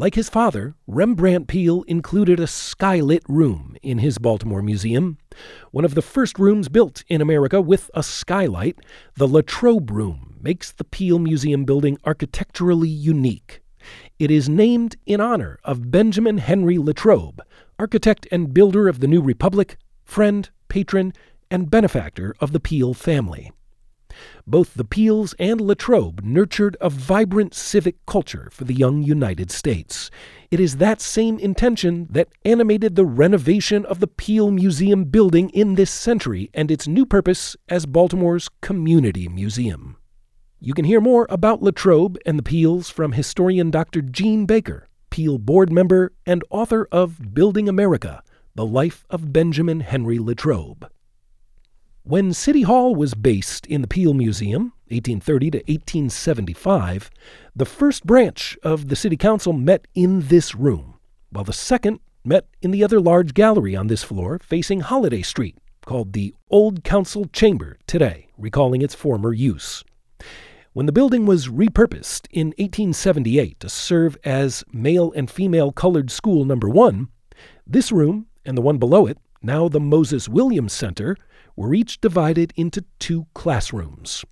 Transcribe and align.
Like 0.00 0.14
his 0.14 0.30
father, 0.30 0.76
Rembrandt 0.86 1.46
Peale 1.46 1.82
included 1.82 2.40
a 2.40 2.44
skylit 2.44 3.20
room 3.28 3.76
in 3.82 3.98
his 3.98 4.16
Baltimore 4.16 4.62
Museum, 4.62 5.18
one 5.72 5.84
of 5.84 5.94
the 5.94 6.00
first 6.00 6.38
rooms 6.38 6.70
built 6.70 7.04
in 7.08 7.20
America 7.20 7.60
with 7.60 7.90
a 7.92 8.02
skylight. 8.02 8.78
The 9.16 9.28
Latrobe 9.28 9.90
Room 9.90 10.38
makes 10.40 10.72
the 10.72 10.84
Peale 10.84 11.18
Museum 11.18 11.66
building 11.66 11.98
architecturally 12.06 12.88
unique. 12.88 13.60
It 14.18 14.30
is 14.30 14.48
named 14.48 14.96
in 15.04 15.20
honor 15.20 15.58
of 15.64 15.90
Benjamin 15.90 16.38
Henry 16.38 16.78
Latrobe, 16.78 17.42
architect 17.78 18.26
and 18.32 18.54
builder 18.54 18.88
of 18.88 19.00
the 19.00 19.06
New 19.06 19.20
Republic, 19.20 19.76
friend, 20.02 20.48
patron, 20.70 21.12
and 21.50 21.70
benefactor 21.70 22.34
of 22.40 22.52
the 22.52 22.60
Peale 22.60 22.94
family. 22.94 23.52
Both 24.46 24.74
the 24.74 24.84
Peales 24.84 25.34
and 25.38 25.60
Latrobe 25.60 26.24
nurtured 26.24 26.76
a 26.80 26.90
vibrant 26.90 27.54
civic 27.54 28.04
culture 28.06 28.48
for 28.52 28.64
the 28.64 28.74
young 28.74 29.02
United 29.02 29.50
States. 29.50 30.10
It 30.50 30.60
is 30.60 30.78
that 30.78 31.00
same 31.00 31.38
intention 31.38 32.08
that 32.10 32.28
animated 32.44 32.96
the 32.96 33.04
renovation 33.04 33.84
of 33.86 34.00
the 34.00 34.06
Peale 34.06 34.50
Museum 34.50 35.04
building 35.04 35.50
in 35.50 35.74
this 35.74 35.90
century 35.90 36.50
and 36.54 36.70
its 36.70 36.88
new 36.88 37.06
purpose 37.06 37.56
as 37.68 37.86
Baltimore's 37.86 38.48
Community 38.60 39.28
Museum. 39.28 39.96
You 40.58 40.74
can 40.74 40.84
hear 40.84 41.00
more 41.00 41.26
about 41.30 41.62
Latrobe 41.62 42.18
and 42.26 42.38
the 42.38 42.42
Peales 42.42 42.90
from 42.90 43.12
historian 43.12 43.70
Dr. 43.70 44.02
Jean 44.02 44.46
Baker, 44.46 44.88
Peale 45.10 45.38
board 45.38 45.72
member 45.72 46.12
and 46.26 46.44
author 46.50 46.88
of 46.92 47.34
Building 47.34 47.68
America 47.68 48.22
The 48.54 48.66
Life 48.66 49.04
of 49.08 49.32
Benjamin 49.32 49.80
Henry 49.80 50.18
Latrobe. 50.18 50.90
When 52.02 52.32
City 52.32 52.62
Hall 52.62 52.94
was 52.94 53.12
based 53.12 53.66
in 53.66 53.82
the 53.82 53.86
Peale 53.86 54.14
Museum, 54.14 54.72
1830 54.88 55.50
to 55.50 55.58
1875, 55.58 57.10
the 57.54 57.66
first 57.66 58.06
branch 58.06 58.56
of 58.62 58.88
the 58.88 58.96
City 58.96 59.18
Council 59.18 59.52
met 59.52 59.86
in 59.94 60.20
this 60.28 60.54
room, 60.54 60.94
while 61.28 61.44
the 61.44 61.52
second 61.52 62.00
met 62.24 62.46
in 62.62 62.70
the 62.70 62.82
other 62.82 63.00
large 63.00 63.34
gallery 63.34 63.76
on 63.76 63.88
this 63.88 64.02
floor 64.02 64.38
facing 64.42 64.80
Holliday 64.80 65.20
Street, 65.20 65.58
called 65.84 66.14
the 66.14 66.34
Old 66.48 66.84
Council 66.84 67.26
Chamber 67.26 67.76
today, 67.86 68.28
recalling 68.38 68.80
its 68.80 68.94
former 68.94 69.34
use. 69.34 69.84
When 70.72 70.86
the 70.86 70.92
building 70.92 71.26
was 71.26 71.48
repurposed 71.48 72.28
in 72.30 72.48
1878 72.56 73.60
to 73.60 73.68
serve 73.68 74.16
as 74.24 74.64
male 74.72 75.12
and 75.14 75.30
female 75.30 75.70
colored 75.70 76.10
school 76.10 76.46
number 76.46 76.68
one, 76.70 77.08
this 77.66 77.92
room 77.92 78.26
and 78.44 78.56
the 78.56 78.62
one 78.62 78.78
below 78.78 79.06
it, 79.06 79.18
now 79.42 79.68
the 79.68 79.80
Moses 79.80 80.28
Williams 80.28 80.72
Center, 80.72 81.16
were 81.56 81.74
each 81.74 82.00
divided 82.00 82.52
into 82.56 82.84
two 82.98 83.26
classrooms. 83.34 84.24